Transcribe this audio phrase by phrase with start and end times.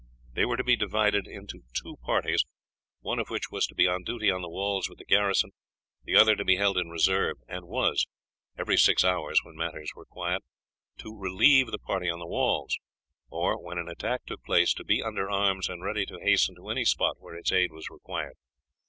[0.33, 2.43] They were to be divided into two parties,
[3.01, 5.51] one of which was to be on duty on the walls with the garrison,
[6.05, 8.07] the other to be held in reserve, and was
[8.57, 10.41] every six hours when matters were quiet
[11.01, 12.79] to relieve the party on the walls,
[13.29, 16.69] or, when an attack took place, to be under arms and ready to hasten to
[16.69, 18.37] any spot where its aid was required.